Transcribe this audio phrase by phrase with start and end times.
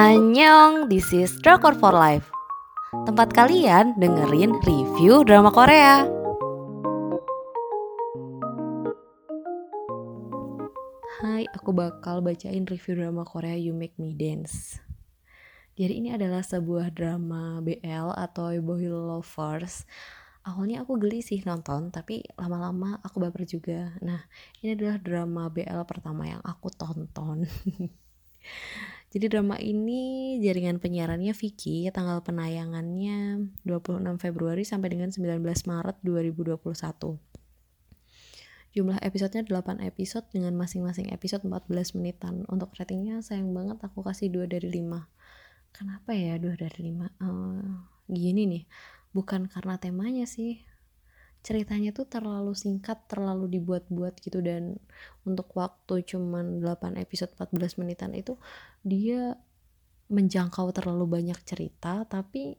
[0.00, 2.24] Annyeong, this is Drakor for Life.
[3.04, 6.08] Tempat kalian dengerin review drama Korea.
[11.20, 14.80] Hai, aku bakal bacain review drama Korea You Make Me Dance.
[15.76, 19.84] Jadi ini adalah sebuah drama BL atau Boy Lovers.
[20.48, 23.92] Awalnya aku geli sih nonton tapi lama-lama aku baper juga.
[24.00, 24.24] Nah
[24.64, 27.44] ini adalah drama BL pertama yang aku tonton
[29.10, 37.18] Jadi drama ini jaringan penyiarannya Vicky, tanggal penayangannya 26 Februari sampai dengan 19 Maret 2021.
[38.70, 42.46] Jumlah episodenya 8 episode dengan masing-masing episode 14 menitan.
[42.46, 45.02] Untuk ratingnya sayang banget aku kasih 2 dari 5.
[45.74, 47.02] Kenapa ya 2 dari 5?
[47.02, 47.66] Uh, eh,
[48.14, 48.64] gini nih,
[49.10, 50.62] bukan karena temanya sih,
[51.40, 54.44] ceritanya tuh terlalu singkat, terlalu dibuat-buat gitu.
[54.44, 54.76] Dan
[55.24, 58.36] untuk waktu cuman 8 episode 14 menitan itu
[58.84, 59.36] dia
[60.10, 62.58] menjangkau terlalu banyak cerita tapi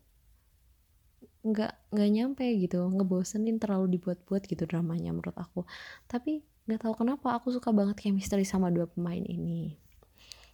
[1.42, 2.82] nggak nggak nyampe gitu.
[2.86, 5.66] Ngebosenin terlalu dibuat-buat gitu dramanya menurut aku.
[6.06, 9.78] Tapi nggak tahu kenapa aku suka banget chemistry sama dua pemain ini.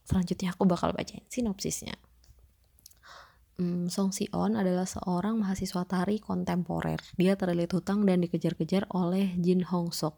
[0.07, 2.06] Selanjutnya aku bakal bacain sinopsisnya
[3.57, 7.01] Hmm, Song Si-on adalah seorang mahasiswa tari kontemporer.
[7.17, 10.13] Dia terlilit hutang dan dikejar-kejar oleh Jin Hong Sok,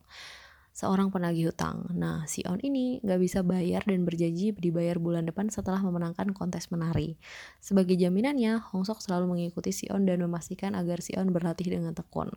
[0.76, 1.88] seorang penagih hutang.
[1.96, 7.16] Nah, Si-on ini gak bisa bayar dan berjanji dibayar bulan depan setelah memenangkan kontes menari.
[7.64, 12.36] Sebagai jaminannya, Hong Sok selalu mengikuti Si-on dan memastikan agar Si-on berlatih dengan tekun.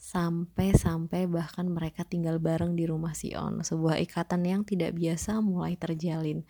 [0.00, 3.60] Sampai-sampai bahkan mereka tinggal bareng di rumah Si-on.
[3.60, 6.48] Sebuah ikatan yang tidak biasa mulai terjalin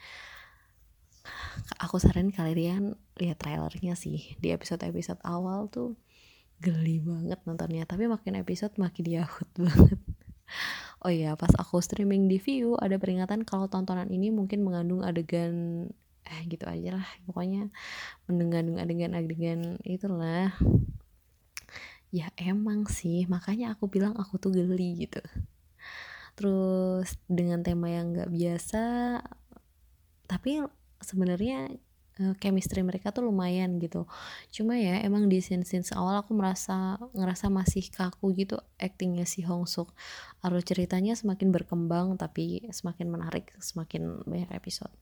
[1.78, 4.36] aku saranin kalian lihat trailernya sih.
[4.40, 5.98] Di episode-episode awal tuh
[6.58, 7.84] geli banget nontonnya.
[7.84, 10.00] Tapi makin episode makin yahut banget.
[11.04, 15.86] Oh iya pas aku streaming di view ada peringatan kalau tontonan ini mungkin mengandung adegan
[16.26, 17.08] eh gitu aja lah.
[17.28, 17.70] Pokoknya
[18.26, 20.52] mengandung adegan-adegan itulah.
[22.08, 23.28] Ya emang sih.
[23.28, 25.20] Makanya aku bilang aku tuh geli gitu.
[26.34, 28.84] Terus dengan tema yang gak biasa
[30.28, 30.60] tapi
[31.00, 31.70] sebenarnya
[32.22, 34.04] uh, chemistry mereka tuh lumayan gitu.
[34.50, 39.46] Cuma ya emang di scene scene awal aku merasa ngerasa masih kaku gitu actingnya si
[39.46, 39.94] Hong Suk.
[40.42, 44.92] Alur ceritanya semakin berkembang tapi semakin menarik semakin banyak episode.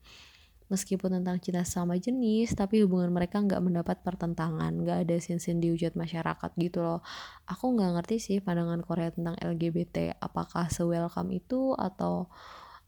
[0.67, 4.75] Meskipun tentang cinta sama jenis tapi hubungan mereka nggak mendapat pertentangan.
[4.75, 6.99] Nggak ada sin-sin dihujat masyarakat gitu loh.
[7.47, 12.27] Aku nggak ngerti sih pandangan Korea tentang LGBT apakah se-welcome itu atau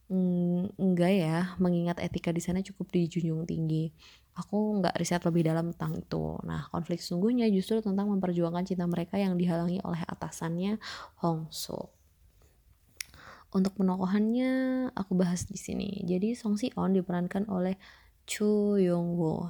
[0.09, 3.93] Enggak ya, mengingat etika di sana cukup dijunjung tinggi.
[4.33, 6.41] Aku nggak riset lebih dalam tentang itu.
[6.49, 10.81] Nah, konflik sungguhnya justru tentang memperjuangkan cinta mereka yang dihalangi oleh atasannya
[11.21, 11.93] Hong So.
[13.49, 14.51] Untuk penokohannya
[14.93, 16.01] aku bahas di sini.
[16.05, 17.77] Jadi Song Si On diperankan oleh
[18.25, 19.49] Chu Yong Woo.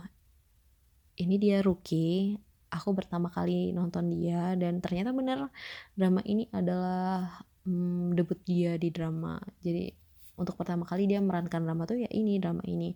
[1.20, 2.40] Ini dia rookie.
[2.72, 5.52] Aku pertama kali nonton dia dan ternyata bener
[5.98, 9.36] drama ini adalah hmm, debut dia di drama.
[9.60, 10.09] Jadi
[10.40, 12.96] untuk pertama kali dia merankan drama tuh ya ini drama ini.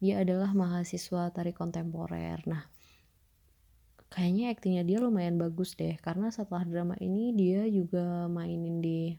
[0.00, 2.40] Dia adalah mahasiswa tari kontemporer.
[2.48, 2.64] Nah
[4.08, 9.12] kayaknya aktingnya dia lumayan bagus deh karena setelah drama ini dia juga mainin di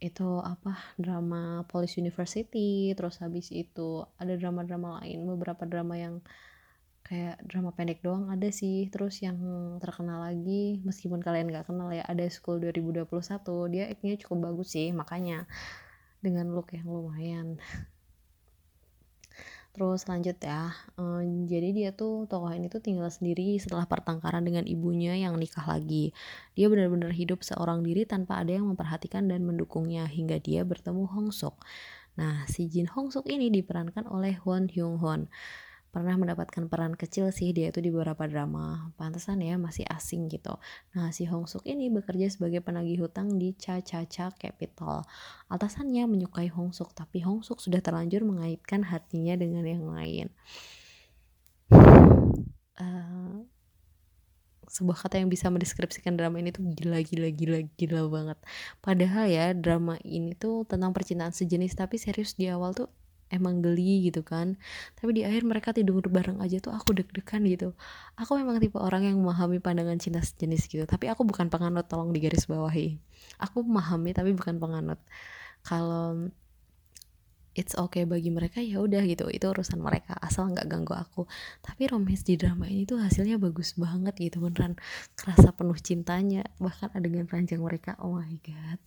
[0.00, 2.96] itu apa drama Police University.
[2.96, 6.24] Terus habis itu ada drama-drama lain beberapa drama yang
[7.04, 8.88] kayak drama pendek doang ada sih.
[8.88, 9.36] Terus yang
[9.76, 13.04] terkenal lagi meskipun kalian gak kenal ya ada School 2021
[13.68, 15.44] dia aktingnya cukup bagus sih makanya
[16.20, 17.56] dengan look yang lumayan.
[19.70, 24.66] Terus lanjut ya um, jadi dia tuh tokoh ini tuh tinggal sendiri setelah pertengkaran dengan
[24.66, 26.10] ibunya yang nikah lagi.
[26.58, 31.30] Dia benar-benar hidup seorang diri tanpa ada yang memperhatikan dan mendukungnya hingga dia bertemu Hong
[31.30, 31.54] Sok
[32.18, 35.30] nah si Jin Hong Sok ini diperankan oleh Hwan Hyung Hon
[35.90, 38.94] pernah mendapatkan peran kecil sih dia itu di beberapa drama.
[38.94, 40.54] Pantesan ya masih asing gitu.
[40.94, 45.02] Nah si Hong Suk ini bekerja sebagai penagih hutang di Cha Cha Cha Capital.
[45.50, 50.26] Atasannya menyukai Hong Suk tapi Hong Suk sudah terlanjur mengaitkan hatinya dengan yang lain.
[52.80, 53.44] Uh,
[54.70, 58.38] sebuah kata yang bisa mendeskripsikan drama ini tuh gila gila gila gila banget.
[58.78, 62.86] Padahal ya drama ini tuh tentang percintaan sejenis tapi serius di awal tuh
[63.30, 64.58] emang geli gitu kan.
[64.98, 67.72] Tapi di akhir mereka tidur bareng aja tuh aku deg-degan gitu.
[68.18, 70.84] Aku memang tipe orang yang memahami pandangan cinta sejenis gitu.
[70.84, 72.98] Tapi aku bukan penganut tolong digaris bawahi.
[73.38, 74.98] Aku memahami tapi bukan penganut.
[75.62, 76.28] Kalau
[77.54, 79.30] it's okay bagi mereka ya udah gitu.
[79.30, 81.30] Itu urusan mereka asal nggak ganggu aku.
[81.62, 84.74] Tapi romance di drama ini tuh hasilnya bagus banget gitu beneran
[85.14, 86.42] kerasa penuh cintanya.
[86.58, 88.78] Bahkan adegan panjang mereka oh my god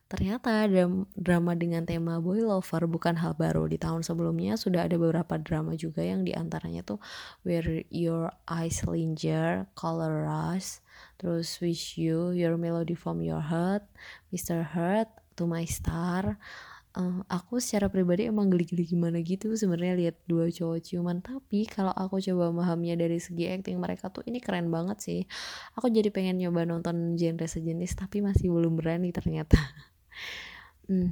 [0.06, 0.70] Ternyata
[1.18, 3.66] drama dengan tema boy lover bukan hal baru.
[3.66, 7.02] Di tahun sebelumnya sudah ada beberapa drama juga yang di antaranya tuh
[7.42, 10.78] Where Your Eyes Linger, Color Rush,
[11.18, 13.82] terus Wish You, Your Melody from Your Heart,
[14.30, 14.62] Mr.
[14.62, 15.10] Heart,
[15.42, 16.38] To My Star.
[16.96, 21.92] Uh, aku secara pribadi emang geli-geli gimana gitu sebenarnya lihat dua cowok ciuman tapi kalau
[21.92, 25.20] aku coba memahaminya dari segi acting mereka tuh ini keren banget sih
[25.76, 29.60] aku jadi pengen nyoba nonton genre sejenis tapi masih belum berani ternyata
[30.86, 31.10] Hmm.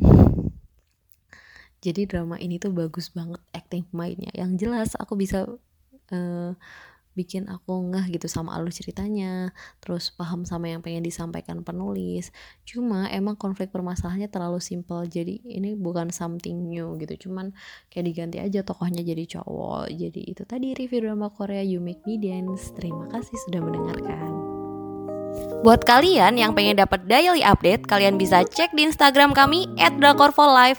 [1.84, 4.32] Jadi drama ini tuh bagus banget acting pemainnya.
[4.32, 5.44] Yang jelas aku bisa
[6.08, 6.52] uh,
[7.14, 12.34] bikin aku ngeh gitu sama alur ceritanya, terus paham sama yang pengen disampaikan penulis.
[12.66, 15.06] Cuma emang konflik permasalahannya terlalu simpel.
[15.06, 17.28] Jadi ini bukan something new gitu.
[17.28, 17.54] Cuman
[17.88, 19.92] kayak diganti aja tokohnya jadi cowok.
[19.94, 22.74] Jadi itu tadi review drama Korea You Make Me Dance.
[22.74, 24.53] Terima kasih sudah mendengarkan.
[25.64, 30.76] Buat kalian yang pengen dapat daily update, kalian bisa cek di Instagram kami @drakorfolive_.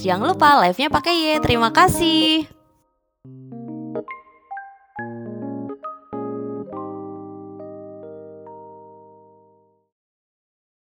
[0.00, 1.44] Jangan lupa live-nya pakai Y.
[1.44, 2.53] Terima kasih.